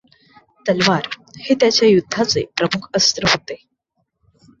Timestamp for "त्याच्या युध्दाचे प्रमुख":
1.55-2.87